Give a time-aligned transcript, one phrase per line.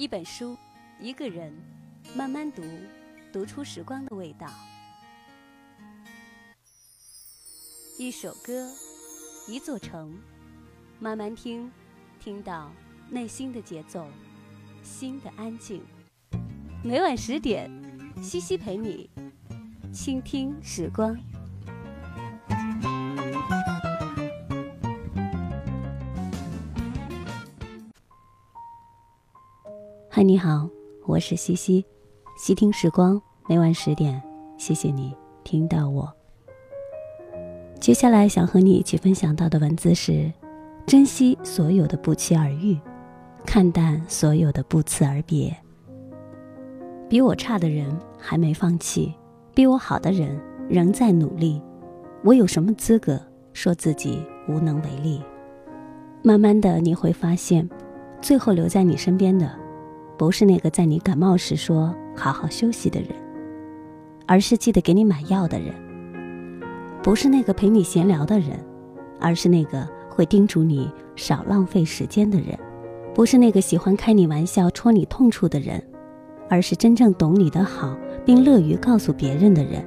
[0.00, 0.56] 一本书，
[0.98, 1.52] 一个人，
[2.16, 2.62] 慢慢读，
[3.30, 4.46] 读出时光的味道。
[7.98, 8.66] 一首歌，
[9.46, 10.18] 一座城，
[10.98, 11.70] 慢慢听，
[12.18, 12.72] 听到
[13.10, 14.06] 内心的节奏，
[14.82, 15.82] 心的安静。
[16.82, 17.70] 每晚十点，
[18.22, 19.10] 西西陪你
[19.92, 21.14] 倾听时光。
[30.20, 30.68] 嗨，你好，
[31.06, 31.82] 我是西西，
[32.36, 34.22] 细听时光，每晚十点，
[34.58, 36.12] 谢谢你听到我。
[37.80, 40.30] 接下来想和你一起分享到的文字是：
[40.84, 42.78] 珍惜所有的不期而遇，
[43.46, 45.56] 看淡所有的不辞而别。
[47.08, 49.14] 比我差的人还没放弃，
[49.54, 51.62] 比我好的人仍在努力，
[52.22, 53.18] 我有什么资格
[53.54, 55.22] 说自己无能为力？
[56.22, 57.66] 慢慢的，你会发现，
[58.20, 59.58] 最后留在你身边的。
[60.20, 63.08] 不是那个在你感冒时说“好好休息”的人，
[64.26, 65.72] 而是记得给你买药的人；
[67.02, 68.62] 不是那个陪你闲聊的人，
[69.18, 72.54] 而是那个会叮嘱你少浪费时间的人；
[73.14, 75.82] 不是那个喜欢开你玩笑、戳你痛处的人，
[76.50, 79.82] 而是真正懂你的好并乐于告诉别人的人。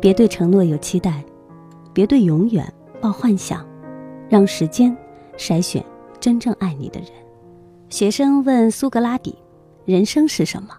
[0.00, 1.22] 别对承诺有期待，
[1.92, 2.66] 别对永远
[2.98, 3.62] 抱幻想，
[4.30, 4.96] 让时间
[5.36, 5.84] 筛选
[6.18, 7.10] 真正爱你的人。
[7.92, 9.36] 学生问苏格拉底
[9.84, 10.70] ：“人生是什么？”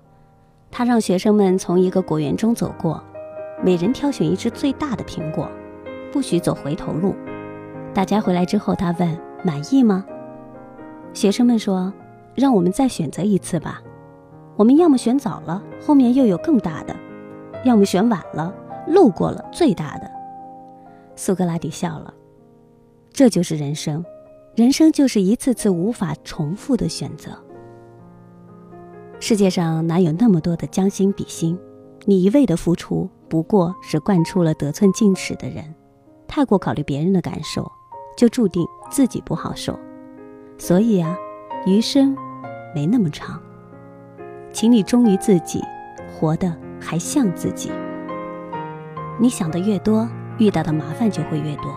[0.71, 3.03] 他让学生们从一个果园中走过，
[3.63, 5.47] 每人挑选一只最大的苹果，
[6.11, 7.13] 不许走回头路。
[7.93, 10.03] 大家回来之后，他问：“满意吗？”
[11.13, 11.93] 学生们说
[12.33, 13.79] ：“让我们再选择一次吧。
[14.55, 16.95] 我们要么选早了，后面又有更大的；
[17.63, 18.51] 要么选晚了，
[18.87, 20.09] 漏过了最大的。”
[21.15, 22.11] 苏格拉底笑了
[23.13, 24.03] ：“这就是人生。”
[24.55, 27.31] 人生就是一次次无法重复的选择。
[29.19, 31.57] 世界上哪有那么多的将心比心？
[32.05, 35.63] 你一味的付出，不过是惯出了得寸进尺的人。
[36.27, 37.71] 太过考虑别人的感受，
[38.15, 39.79] 就注定自己不好受。
[40.59, 41.17] 所以啊，
[41.65, 42.15] 余生
[42.75, 43.41] 没那么长，
[44.51, 45.63] 请你忠于自己，
[46.13, 47.71] 活得还像自己。
[49.19, 50.07] 你想的越多，
[50.37, 51.73] 遇到的麻烦就会越多。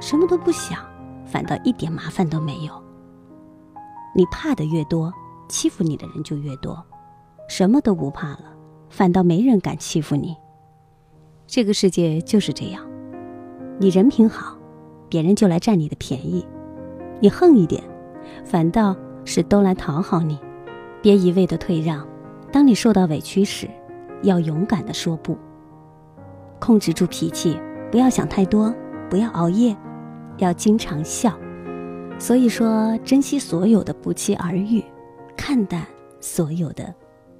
[0.00, 0.89] 什么都不想。
[1.30, 2.72] 反倒一点麻烦都没有。
[4.16, 5.12] 你怕的越多，
[5.48, 6.84] 欺负你的人就越多。
[7.48, 8.44] 什么都不怕了，
[8.88, 10.36] 反倒没人敢欺负你。
[11.46, 12.84] 这个世界就是这样，
[13.78, 14.56] 你人品好，
[15.08, 16.44] 别人就来占你的便宜；
[17.20, 17.82] 你横一点，
[18.44, 20.38] 反倒是都来讨好你。
[21.02, 22.06] 别一味的退让，
[22.52, 23.68] 当你受到委屈时，
[24.22, 25.38] 要勇敢的说不。
[26.58, 27.58] 控制住脾气，
[27.90, 28.74] 不要想太多，
[29.08, 29.76] 不要熬夜。
[30.40, 31.38] 要经常笑，
[32.18, 34.82] 所以说珍惜所有的不期而遇，
[35.36, 35.86] 看淡
[36.18, 36.92] 所有的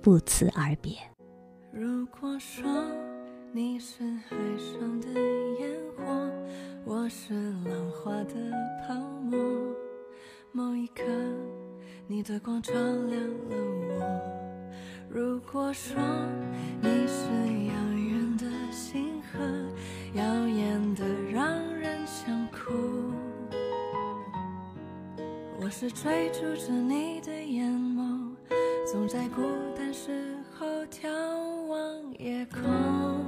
[0.03, 0.93] 不辞而别。
[1.73, 2.65] 如果说
[3.53, 5.09] 你是海上的
[5.59, 6.31] 烟火，
[6.85, 7.35] 我是
[7.65, 8.35] 浪花的
[8.87, 9.39] 泡沫，
[10.53, 11.03] 某一刻
[12.07, 13.57] 你的光照亮了
[13.89, 14.31] 我。
[15.09, 15.97] 如果说
[16.81, 17.25] 你是
[17.67, 19.39] 遥远的星河，
[20.15, 21.05] 耀眼的
[25.63, 28.35] 我是追逐着你的眼眸，
[28.91, 29.43] 总在孤
[29.77, 31.07] 单时候眺
[31.67, 31.79] 望
[32.19, 33.20] 夜空。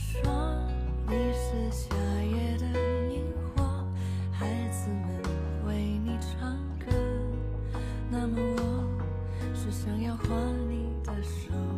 [0.00, 0.32] 说
[1.06, 2.64] 你是夏夜的
[3.12, 3.22] 萤
[3.54, 3.62] 火
[4.32, 5.22] 孩子们
[5.66, 6.86] 为你唱歌。
[8.10, 10.24] 那么我是想要画
[10.68, 11.69] 你的手。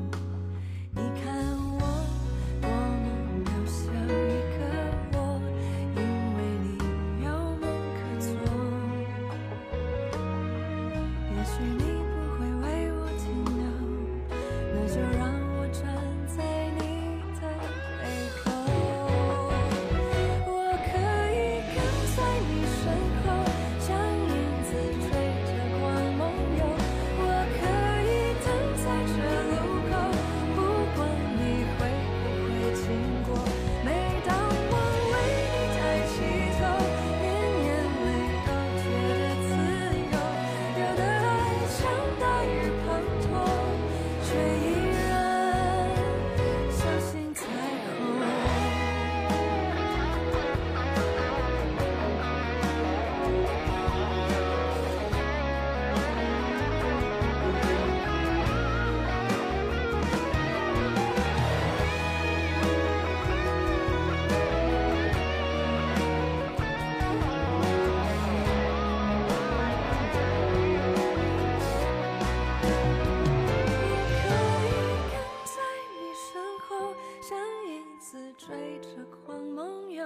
[79.25, 80.05] 晃梦游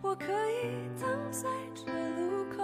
[0.00, 1.90] 我可以等在这
[2.20, 2.62] 路口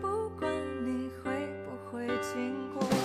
[0.00, 0.48] 不管
[0.86, 3.03] 你会不会经过。